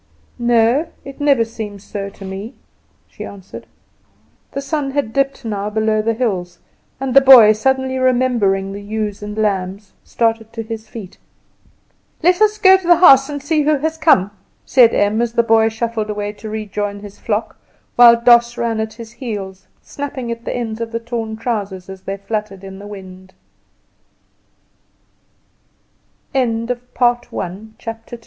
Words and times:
"No, 0.39 0.87
it 1.05 1.21
never 1.21 1.45
seems 1.45 1.83
so 1.83 2.09
to 2.09 2.25
me," 2.25 2.55
she 3.07 3.23
answered. 3.23 3.67
The 4.53 4.59
sun 4.59 4.89
had 4.89 5.13
dipped 5.13 5.45
now 5.45 5.69
below 5.69 6.01
the 6.01 6.15
hills, 6.15 6.57
and 6.99 7.13
the 7.13 7.21
boy, 7.21 7.51
suddenly 7.53 7.99
remembering 7.99 8.73
the 8.73 8.81
ewes 8.81 9.21
and 9.21 9.37
lambs, 9.37 9.93
started 10.03 10.51
to 10.53 10.63
his 10.63 10.87
feet. 10.87 11.19
"Let 12.23 12.37
us 12.41 12.63
also 12.63 12.63
go 12.63 12.77
to 12.77 12.87
the 12.87 12.95
house 12.97 13.29
and 13.29 13.43
see 13.43 13.61
who 13.61 13.75
has 13.77 13.99
come," 13.99 14.31
said 14.65 14.91
Em, 14.95 15.21
as 15.21 15.33
the 15.33 15.43
boy 15.43 15.69
shuffled 15.69 16.09
away 16.09 16.33
to 16.33 16.49
rejoin 16.49 17.01
his 17.01 17.19
flock, 17.19 17.59
while 17.95 18.19
Doss 18.19 18.57
ran 18.57 18.79
at 18.79 18.93
his 18.93 19.11
heels, 19.11 19.67
snapping 19.83 20.31
at 20.31 20.45
the 20.45 20.55
ends 20.55 20.81
of 20.81 20.91
the 20.91 20.99
torn 20.99 21.37
trousers 21.37 21.91
as 21.91 22.01
they 22.01 22.13
f 22.17 22.31